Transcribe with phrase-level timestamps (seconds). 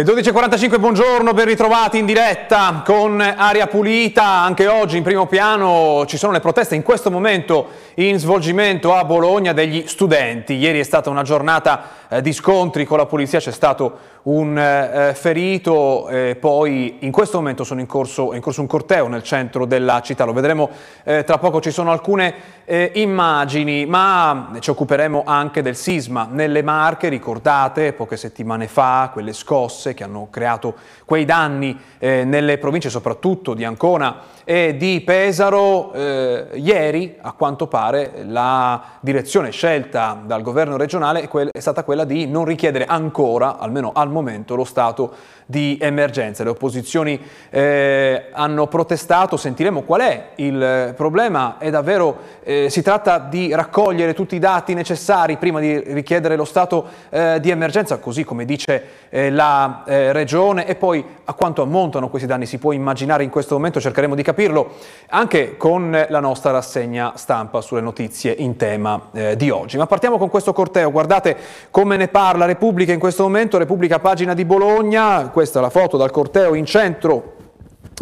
[0.00, 4.24] Le 12.45, buongiorno, ben ritrovati in diretta con Aria Pulita.
[4.24, 9.04] Anche oggi in primo piano ci sono le proteste in questo momento in svolgimento a
[9.04, 10.54] Bologna degli studenti.
[10.54, 15.14] Ieri è stata una giornata eh, di scontri con la polizia, c'è stato un eh,
[15.14, 20.02] ferito, eh, poi in questo momento in corso, in corso, un corteo nel centro della
[20.02, 20.68] città, lo vedremo
[21.04, 22.34] eh, tra poco, ci sono alcune
[22.64, 29.32] eh, immagini, ma ci occuperemo anche del sisma nelle Marche, ricordate poche settimane fa quelle
[29.32, 35.92] scosse che hanno creato quei danni eh, nelle province soprattutto di Ancona e di Pesaro.
[35.92, 42.26] Eh, ieri, a quanto pare, la direzione scelta dal governo regionale è stata quella di
[42.26, 46.44] non richiedere ancora, almeno al momento, lo stato di emergenza.
[46.44, 47.20] Le opposizioni
[47.50, 54.14] eh, hanno protestato, sentiremo qual è il problema, è davvero, eh, si tratta di raccogliere
[54.14, 58.84] tutti i dati necessari prima di richiedere lo stato eh, di emergenza, così come dice
[59.08, 63.30] eh, la eh, regione, e poi a quanto ammontano questi danni si può immaginare in
[63.30, 64.74] questo momento, cercheremo di capirlo
[65.08, 69.76] anche con la nostra rassegna stampa sulle notizie in tema eh, di oggi.
[69.76, 71.36] Ma partiamo con questo corteo, guardate
[71.70, 75.96] come ne parla Repubblica in questo momento, Repubblica pagina di Bologna, questa è la foto
[75.96, 77.36] dal corteo in centro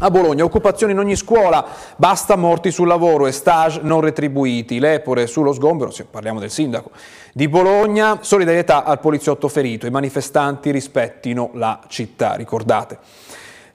[0.01, 1.65] a Bologna, occupazioni in ogni scuola,
[1.97, 6.91] basta morti sul lavoro e stage non retribuiti, lepore sullo sgombero, parliamo del sindaco
[7.33, 12.99] di Bologna, solidarietà al poliziotto ferito, i manifestanti rispettino la città, ricordate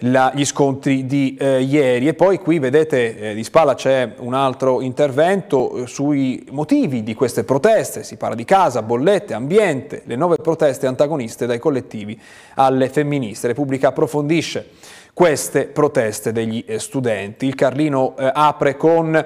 [0.06, 2.08] la, gli scontri di eh, ieri.
[2.08, 7.14] E poi qui vedete eh, di spalla c'è un altro intervento eh, sui motivi di
[7.14, 12.20] queste proteste, si parla di casa, bollette, ambiente, le nuove proteste antagoniste dai collettivi
[12.56, 13.48] alle femministe.
[13.48, 14.70] Repubblica approfondisce
[15.14, 17.46] queste proteste degli eh, studenti.
[17.46, 19.26] Il Carlino eh, apre con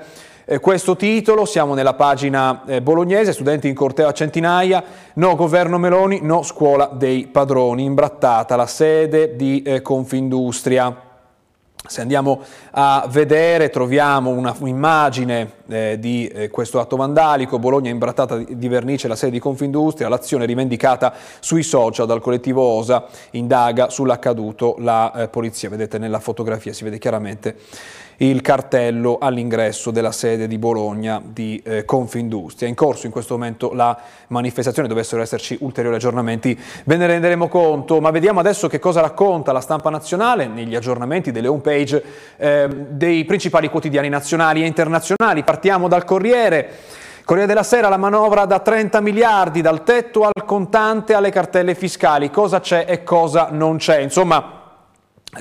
[0.49, 4.81] eh, questo titolo, siamo nella pagina eh, bolognese, studenti in corteo a centinaia,
[5.15, 11.01] no governo Meloni, no scuola dei padroni, imbrattata la sede di eh, Confindustria.
[11.85, 12.41] Se andiamo
[12.71, 19.15] a vedere troviamo un'immagine eh, di eh, questo atto vandalico, Bologna imbrattata di vernice la
[19.17, 24.75] sede di Confindustria, l'azione rivendicata sui social dal collettivo OSA, indaga sull'accaduto.
[24.79, 27.55] La eh, polizia, vedete nella fotografia si vede chiaramente
[28.17, 32.67] il cartello all'ingresso della sede di Bologna di eh, Confindustria.
[32.67, 33.97] In corso in questo momento la
[34.27, 39.51] manifestazione, dovessero esserci ulteriori aggiornamenti, ve ne renderemo conto, ma vediamo adesso che cosa racconta
[39.51, 42.03] la stampa nazionale negli aggiornamenti delle home page
[42.37, 45.43] eh, dei principali quotidiani nazionali e internazionali.
[45.43, 46.69] Partiamo dal Corriere.
[47.23, 52.31] Corriere della Sera, la manovra da 30 miliardi, dal tetto al contante alle cartelle fiscali,
[52.31, 53.97] cosa c'è e cosa non c'è.
[53.97, 54.56] Insomma,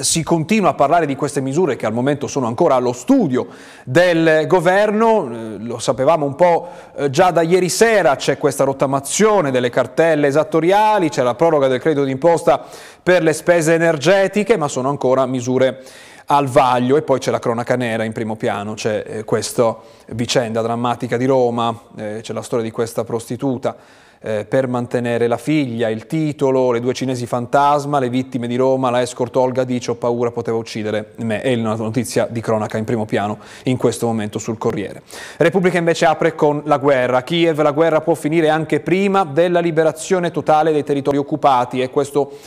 [0.01, 3.47] si continua a parlare di queste misure che al momento sono ancora allo studio
[3.85, 9.51] del governo, eh, lo sapevamo un po' eh, già da ieri sera, c'è questa rottamazione
[9.51, 12.65] delle cartelle esattoriali, c'è la proroga del credito d'imposta
[13.03, 15.83] per le spese energetiche, ma sono ancora misure
[16.27, 16.97] al vaglio.
[16.97, 19.77] E poi c'è la cronaca nera in primo piano, c'è eh, questa
[20.09, 25.89] vicenda drammatica di Roma, c'è la storia di questa prostituta eh, per mantenere la figlia,
[25.89, 29.95] il titolo, le due cinesi fantasma, le vittime di Roma, la escort Olga dice ho
[29.95, 31.41] paura, poteva uccidere me.
[31.41, 35.03] È una notizia di cronaca in primo piano in questo momento sul Corriere.
[35.37, 37.23] Repubblica invece apre con la guerra.
[37.23, 42.39] Kiev, la guerra può finire anche prima della liberazione totale dei territori occupati e questo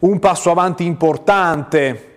[0.00, 2.14] un passo avanti importante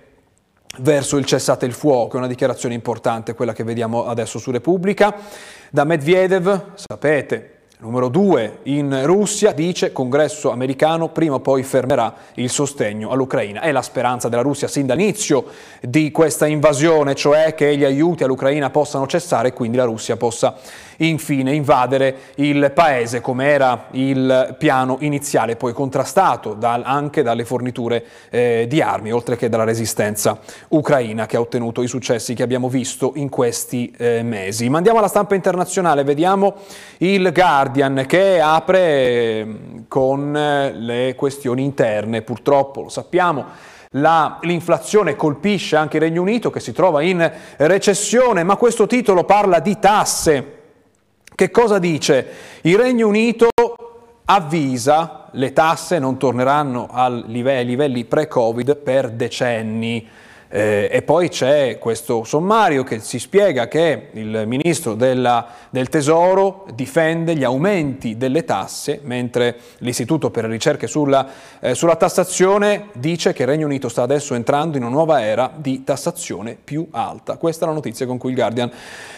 [0.80, 5.16] verso il cessate il fuoco, è una dichiarazione importante quella che vediamo adesso su Repubblica.
[5.72, 12.50] Da Medvedev, sapete, Numero due, in Russia dice congresso americano prima o poi fermerà il
[12.50, 13.62] sostegno all'Ucraina.
[13.62, 15.46] È la speranza della Russia sin dall'inizio
[15.80, 20.58] di questa invasione, cioè che gli aiuti all'Ucraina possano cessare e quindi la Russia possa
[20.98, 28.04] infine invadere il paese come era il piano iniziale, poi contrastato dal, anche dalle forniture
[28.30, 30.38] eh, di armi, oltre che dalla resistenza
[30.68, 34.68] ucraina che ha ottenuto i successi che abbiamo visto in questi eh, mesi.
[34.68, 36.56] Ma andiamo alla stampa internazionale, vediamo
[36.98, 37.68] il Guardian
[38.06, 39.58] che apre eh,
[39.88, 43.46] con eh, le questioni interne, purtroppo lo sappiamo.
[43.94, 49.24] La, l'inflazione colpisce anche il Regno Unito che si trova in recessione, ma questo titolo
[49.24, 50.58] parla di tasse.
[51.34, 52.28] Che cosa dice?
[52.62, 53.48] Il Regno Unito
[54.26, 60.08] avvisa le tasse non torneranno ai livelli pre-Covid per decenni.
[60.52, 66.66] Eh, e poi c'è questo sommario che si spiega che il ministro della, del Tesoro
[66.74, 71.28] difende gli aumenti delle tasse, mentre l'Istituto per le ricerche sulla,
[71.60, 75.52] eh, sulla tassazione dice che il Regno Unito sta adesso entrando in una nuova era
[75.56, 77.38] di tassazione più alta.
[77.38, 78.72] Questa è la notizia con cui il Guardian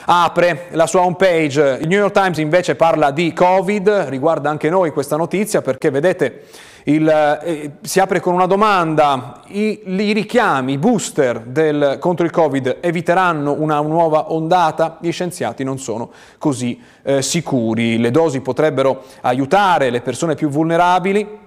[0.08, 1.78] apre la sua homepage.
[1.80, 6.44] Il New York Times invece parla di Covid, riguarda anche noi questa notizia perché vedete
[6.86, 7.08] Il,
[7.44, 12.78] eh, si apre con una domanda, I, i richiami, i booster del, contro il Covid
[12.80, 14.98] eviteranno una nuova ondata?
[15.00, 21.40] Gli scienziati non sono così eh, sicuri, le dosi potrebbero aiutare le persone più vulnerabili,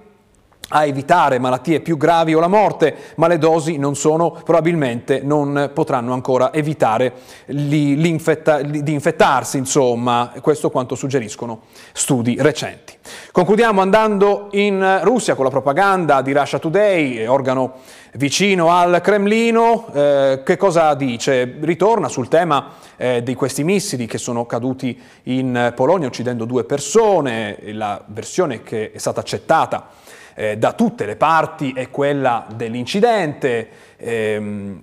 [0.69, 5.71] a evitare malattie più gravi o la morte, ma le dosi non sono, probabilmente non
[5.73, 7.13] potranno ancora evitare
[7.45, 11.61] di infettarsi, insomma, questo quanto suggeriscono
[11.93, 12.93] studi recenti.
[13.31, 17.73] Concludiamo andando in Russia con la propaganda di Russia Today, organo
[18.13, 21.57] vicino al Cremlino, eh, che cosa dice?
[21.59, 27.57] Ritorna sul tema eh, di questi missili che sono caduti in Polonia uccidendo due persone,
[27.73, 29.89] la versione che è stata accettata
[30.35, 33.69] eh, da tutte le parti è quella dell'incidente.
[33.97, 34.77] Eh,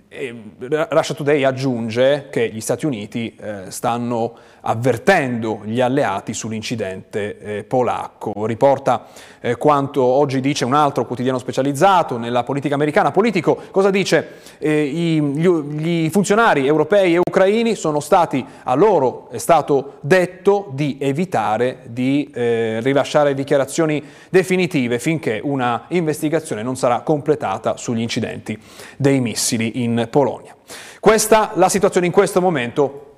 [0.88, 8.47] Russia Today aggiunge che gli Stati Uniti eh, stanno avvertendo gli alleati sull'incidente eh, polacco.
[8.47, 9.06] Riporta
[9.41, 13.11] eh, quanto oggi dice un altro quotidiano specializzato nella politica americana.
[13.11, 14.29] Politico, cosa dice?
[14.59, 20.70] Eh, i, gli, gli, funzionari europei e ucraini sono stati, a loro è stato detto
[20.73, 28.59] di evitare di eh, rilasciare dichiarazioni definitive finché una investigazione non sarà completata sugli incidenti
[29.02, 30.54] dei missili in Polonia.
[31.00, 33.08] Questa la situazione in questo momento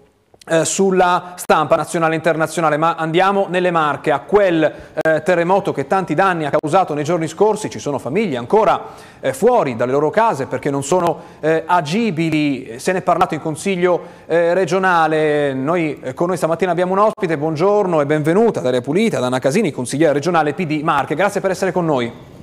[0.47, 5.87] eh, sulla stampa nazionale e internazionale, ma andiamo nelle Marche, a quel eh, terremoto che
[5.87, 8.83] tanti danni ha causato nei giorni scorsi, ci sono famiglie ancora
[9.21, 13.41] eh, fuori dalle loro case perché non sono eh, agibili, se ne è parlato in
[13.41, 18.61] Consiglio eh, regionale, noi eh, con noi stamattina abbiamo un ospite, buongiorno e benvenuta.
[18.61, 22.34] Daria Pulita, Dana Casini, consigliera regionale PD Marche, grazie per essere con noi.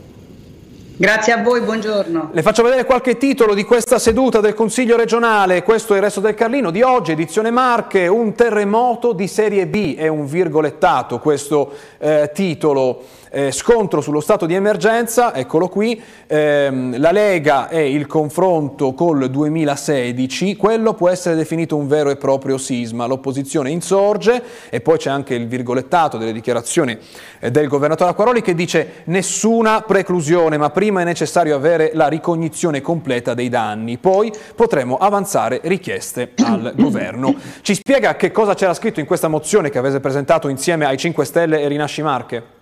[1.01, 2.29] Grazie a voi, buongiorno.
[2.31, 6.19] Le faccio vedere qualche titolo di questa seduta del Consiglio regionale, questo è il resto
[6.19, 11.73] del Carlino di oggi, edizione Marche, un terremoto di serie B, è un virgolettato questo
[11.97, 13.01] eh, titolo
[13.31, 19.29] eh, scontro sullo stato di emergenza, eccolo qui, ehm, la Lega e il confronto col
[19.29, 25.09] 2016, quello può essere definito un vero e proprio sisma, l'opposizione insorge e poi c'è
[25.09, 26.97] anche il virgolettato delle dichiarazioni
[27.39, 32.81] eh, del governatore Acquaroli che dice nessuna preclusione, ma prima è necessario avere la ricognizione
[32.81, 37.33] completa dei danni, poi potremo avanzare richieste al governo.
[37.61, 41.23] Ci spiega che cosa c'era scritto in questa mozione che avete presentato insieme ai 5
[41.23, 42.59] Stelle e Rinasci Marche?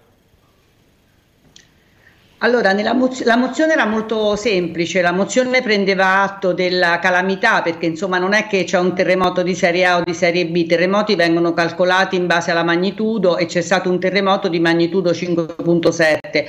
[2.41, 8.17] Allora, moz- la mozione era molto semplice, la mozione prendeva atto della calamità perché insomma
[8.17, 11.15] non è che c'è un terremoto di serie A o di serie B, i terremoti
[11.15, 16.45] vengono calcolati in base alla magnitudo e c'è stato un terremoto di magnitudo 5.7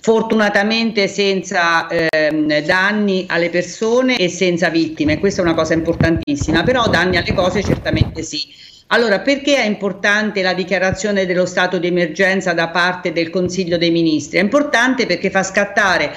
[0.00, 6.88] fortunatamente senza ehm, danni alle persone e senza vittime, questa è una cosa importantissima, però
[6.88, 8.72] danni alle cose certamente sì.
[8.94, 13.90] Allora, perché è importante la dichiarazione dello stato di emergenza da parte del Consiglio dei
[13.90, 14.38] Ministri?
[14.38, 16.14] È importante perché fa scattare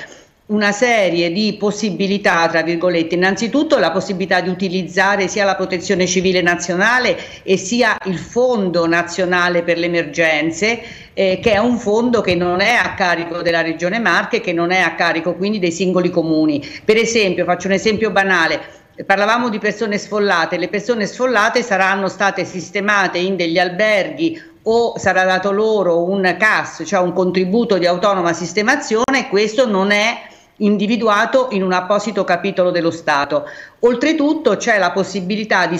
[0.47, 6.43] una serie di possibilità, tra virgolette, innanzitutto la possibilità di utilizzare sia la protezione civile
[6.43, 10.79] nazionale e sia il Fondo nazionale per le emergenze,
[11.15, 14.69] eh, che è un fondo che non è a carico della Regione Marche, che non
[14.69, 16.63] è a carico quindi dei singoli comuni.
[16.85, 22.45] Per esempio, faccio un esempio banale, parlavamo di persone sfollate, le persone sfollate saranno state
[22.45, 28.33] sistemate in degli alberghi o sarà dato loro un CAS, cioè un contributo di autonoma
[28.33, 30.27] sistemazione, questo non è
[30.57, 33.45] individuato in un apposito capitolo dello Stato.
[33.79, 35.79] Oltretutto c'è la possibilità di,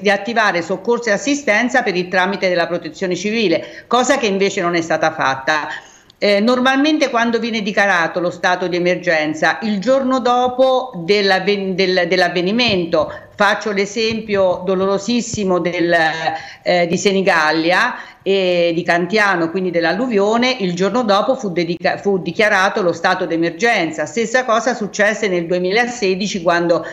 [0.00, 4.74] di, attivare soccorso e assistenza per il tramite della protezione civile, cosa che invece non
[4.74, 5.68] è stata fatta.
[6.24, 13.12] Eh, normalmente quando viene dichiarato lo stato di emergenza, il giorno dopo dell'avven- del, dell'avvenimento,
[13.34, 15.92] faccio l'esempio dolorosissimo del,
[16.62, 22.82] eh, di Senigallia e di Cantiano, quindi dell'alluvione, il giorno dopo fu, dedica- fu dichiarato
[22.82, 24.06] lo stato d'emergenza.
[24.06, 26.86] Stessa cosa successe nel 2016 quando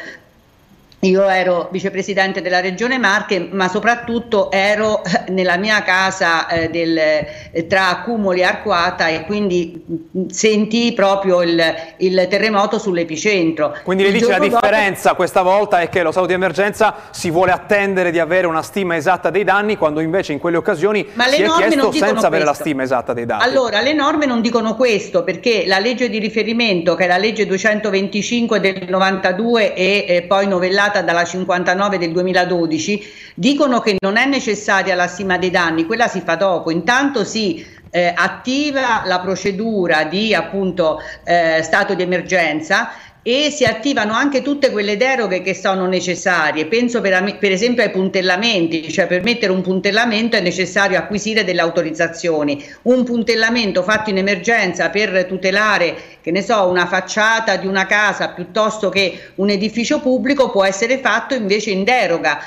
[1.01, 7.67] io ero vicepresidente della regione Marche, ma soprattutto ero nella mia casa eh, del, eh,
[7.67, 11.61] tra Accumoli e Arquata e quindi mm, sentii proprio il,
[11.97, 13.77] il terremoto sull'epicentro.
[13.83, 15.15] Quindi le dice la differenza dopo...
[15.15, 18.97] questa volta è che lo stato di emergenza si vuole attendere di avere una stima
[18.97, 22.27] esatta dei danni, quando invece in quelle occasioni ma si è chiesto senza questo.
[22.27, 23.43] avere la stima esatta dei danni.
[23.43, 27.45] Allora, le norme non dicono questo perché la legge di riferimento, che è la legge
[27.45, 34.17] 225 del 92 e eh, poi novellata pubblicata dalla 59 del 2012 dicono che non
[34.17, 39.19] è necessaria la stima dei danni, quella si fa dopo, intanto si eh, attiva la
[39.19, 42.89] procedura di appunto eh, stato di emergenza
[43.21, 46.65] e si attivano anche tutte quelle deroghe che sono necessarie.
[46.67, 51.61] Penso per, per, esempio ai puntellamenti, cioè per mettere un puntellamento è necessario acquisire delle
[51.61, 52.63] autorizzazioni.
[52.83, 58.29] Un puntellamento fatto in emergenza per tutelare, che ne so, una facciata di una casa
[58.29, 62.39] piuttosto che un edificio pubblico può essere fatto invece in deroga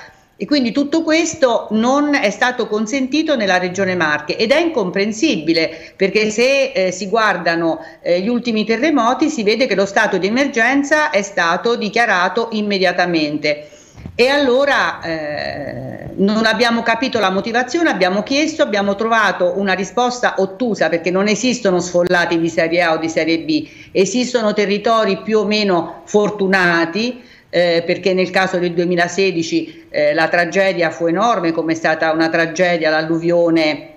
[0.42, 6.30] e quindi tutto questo non è stato consentito nella regione Marche ed è incomprensibile perché
[6.30, 11.10] se eh, si guardano eh, gli ultimi terremoti si vede che lo stato di emergenza
[11.10, 13.68] è stato dichiarato immediatamente.
[14.16, 20.88] E allora eh, non abbiamo capito la motivazione, abbiamo chiesto, abbiamo trovato una risposta ottusa
[20.88, 25.44] perché non esistono sfollati di serie A o di serie B, esistono territori più o
[25.44, 31.74] meno fortunati eh, perché nel caso del 2016 eh, la tragedia fu enorme, come è
[31.74, 33.88] stata una tragedia l'alluvione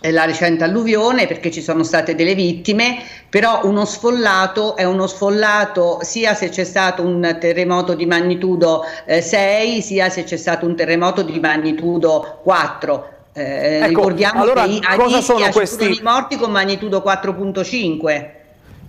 [0.00, 5.06] eh, la recente alluvione perché ci sono state delle vittime, però uno sfollato è uno
[5.06, 10.66] sfollato sia se c'è stato un terremoto di magnitudo eh, 6 sia se c'è stato
[10.66, 13.08] un terremoto di magnitudo 4.
[13.32, 14.94] Eh, ecco, ricordiamo allora, che a
[15.50, 15.86] questi...
[15.86, 18.36] ci sono morti con magnitudo 4.5.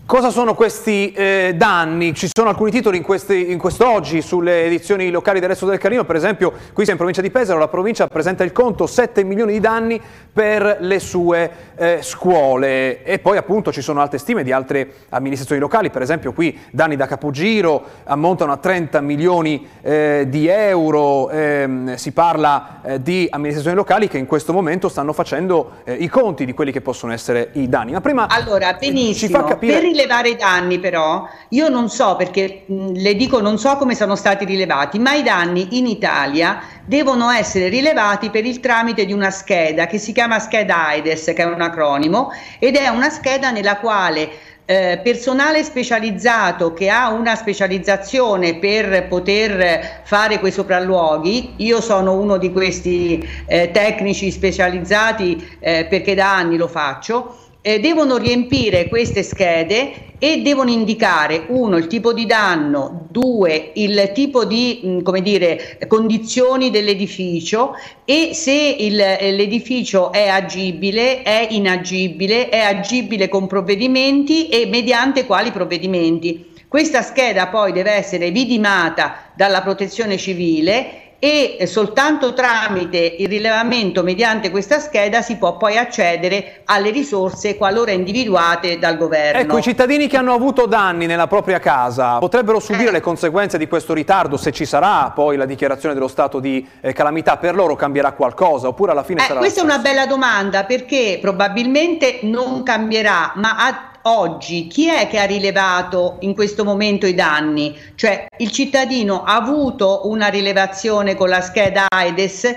[0.10, 2.16] Cosa sono questi eh, danni?
[2.16, 6.04] Ci sono alcuni titoli in, questi, in quest'oggi sulle edizioni locali del Resto del Carino,
[6.04, 9.51] per esempio qui siamo in provincia di Pesaro, la provincia presenta il conto 7 milioni
[9.54, 10.01] di danni
[10.34, 15.62] per le sue eh, scuole e poi appunto ci sono altre stime di altre amministrazioni
[15.62, 21.94] locali, per esempio qui danni da capogiro ammontano a 30 milioni eh, di euro, ehm,
[21.94, 26.46] si parla eh, di amministrazioni locali che in questo momento stanno facendo eh, i conti
[26.46, 27.92] di quelli che possono essere i danni.
[27.92, 29.13] Ma prima allora, benissimo.
[29.13, 33.75] ci fa capire rilevare i danni però, io non so perché le dico non so
[33.75, 39.06] come sono stati rilevati, ma i danni in Italia devono essere rilevati per il tramite
[39.06, 43.10] di una scheda che si chiama scheda AIDS, che è un acronimo, ed è una
[43.10, 44.29] scheda nella quale
[44.65, 52.38] eh, personale specializzato che ha una specializzazione per poter fare quei sopralluoghi, io sono uno
[52.38, 59.24] di questi eh, tecnici specializzati eh, perché da anni lo faccio, eh, devono riempire queste
[59.24, 65.22] schede e devono indicare uno il tipo di danno, due il tipo di mh, come
[65.22, 67.74] dire, condizioni dell'edificio
[68.04, 75.51] e se il, l'edificio è agibile, è inagibile, è agibile con provvedimenti e mediante quali
[75.51, 76.48] provvedimenti.
[76.68, 84.50] Questa scheda poi deve essere vidimata dalla protezione civile e soltanto tramite il rilevamento mediante
[84.50, 89.42] questa scheda si può poi accedere alle risorse qualora individuate dal governo.
[89.42, 92.94] Ecco, i cittadini che hanno avuto danni nella propria casa potrebbero subire eh.
[92.94, 96.94] le conseguenze di questo ritardo se ci sarà poi la dichiarazione dello stato di eh,
[96.94, 100.64] calamità per loro cambierà qualcosa oppure alla fine eh, sarà Questa è una bella domanda
[100.64, 107.06] perché probabilmente non cambierà, ma a oggi chi è che ha rilevato in questo momento
[107.06, 107.77] i danni?
[107.96, 112.56] Cioè il cittadino ha avuto una rilevazione con la scheda AIDS?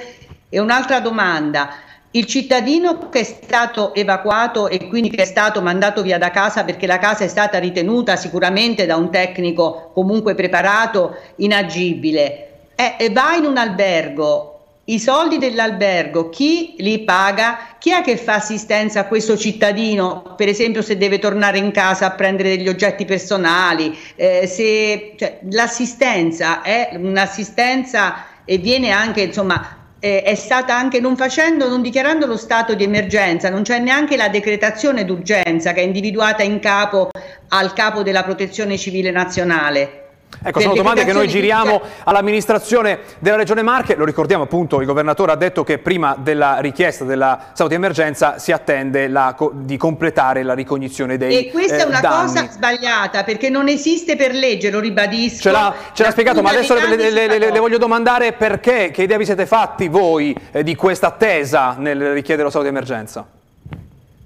[0.49, 1.71] E un'altra domanda,
[2.13, 6.63] il cittadino che è stato evacuato e quindi che è stato mandato via da casa
[6.63, 13.35] perché la casa è stata ritenuta sicuramente da un tecnico comunque preparato inagibile, eh, va
[13.35, 14.52] in un albergo
[14.87, 17.77] i soldi dell'albergo chi li paga?
[17.79, 22.07] Chi è che fa assistenza a questo cittadino, per esempio se deve tornare in casa
[22.07, 23.97] a prendere degli oggetti personali?
[24.17, 31.17] Eh, se, cioè, l'assistenza è un'assistenza e viene anche, insomma, eh, è stata anche non
[31.17, 35.85] facendo, non dichiarando lo stato di emergenza, non c'è neanche la decretazione d'urgenza che è
[35.85, 37.11] individuata in capo
[37.51, 40.02] al capo della protezione civile nazionale.
[40.45, 45.33] Ecco, sono domande che noi giriamo all'amministrazione della Regione Marche, lo ricordiamo appunto, il governatore
[45.33, 50.43] ha detto che prima della richiesta della stato di emergenza si attende la, di completare
[50.43, 52.27] la ricognizione dei E questa eh, è una danni.
[52.27, 55.43] cosa sbagliata perché non esiste per legge, lo ribadisco.
[55.43, 59.25] Ce l'ha, spiegato, ma adesso le, le, le, le, voglio domandare perché, che idea vi
[59.25, 63.41] siete fatti voi eh, di questa attesa nel richiedere lo stato di emergenza?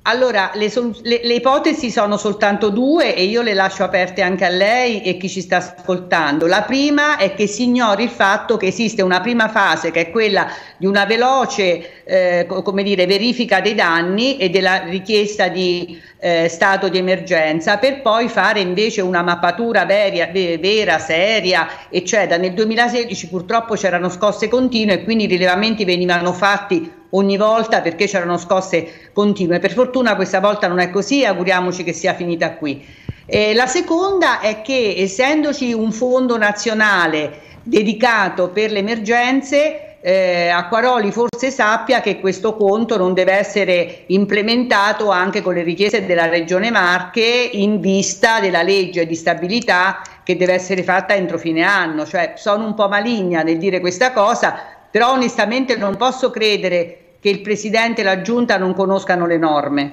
[0.08, 0.70] Allora, le,
[1.02, 5.16] le, le, ipotesi sono soltanto due e io le lascio aperte anche a lei e
[5.16, 6.46] chi ci sta ascoltando.
[6.46, 10.10] La prima è che si ignori il fatto che esiste una prima fase che è
[10.12, 10.46] quella
[10.76, 16.88] di una veloce eh, come dire, verifica dei danni e della richiesta di eh, stato
[16.88, 22.40] di emergenza per poi fare invece una mappatura vera, vera seria, eccetera.
[22.40, 28.06] Nel 2016 purtroppo c'erano scosse continue e quindi i rilevamenti venivano fatti ogni volta perché
[28.06, 29.58] c'erano scosse continue.
[29.58, 32.84] Per fortuna questa volta non è così, auguriamoci che sia finita qui.
[33.26, 41.10] Eh, la seconda è che essendoci un fondo nazionale dedicato per le emergenze, eh, Acquaroli
[41.10, 46.70] forse sappia che questo conto non deve essere implementato anche con le richieste della Regione
[46.70, 52.06] Marche in vista della legge di stabilità che deve essere fatta entro fine anno.
[52.06, 57.28] Cioè, sono un po' maligna nel dire questa cosa, però onestamente non posso credere che
[57.28, 59.92] il Presidente e la Giunta non conoscano le norme.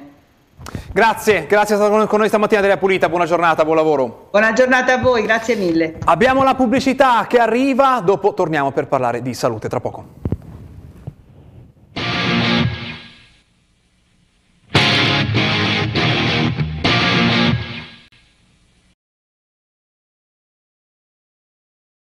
[0.94, 4.28] Grazie, grazie per essere con noi stamattina della Pulita, buona giornata, buon lavoro.
[4.32, 5.98] Buona giornata a voi, grazie mille.
[6.06, 10.22] Abbiamo la pubblicità che arriva, dopo torniamo per parlare di salute tra poco.